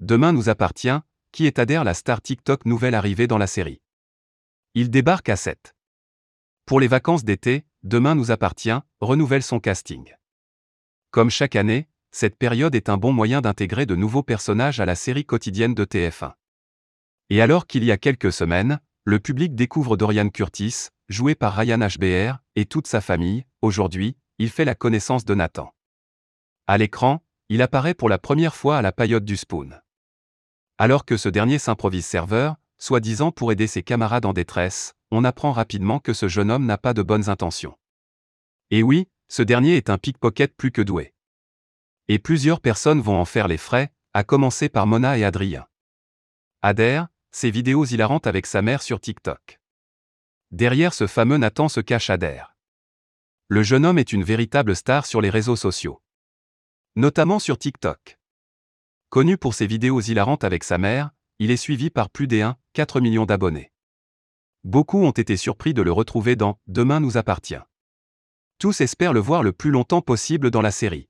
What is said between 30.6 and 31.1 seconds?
Alors